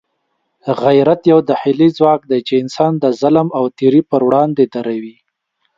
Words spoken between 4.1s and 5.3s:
پر وړاندې دروي.